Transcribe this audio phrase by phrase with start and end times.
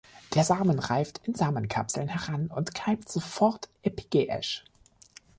[0.33, 4.65] Der Samen reift in Samenkapseln heran und keimt sofortig-epigäisch.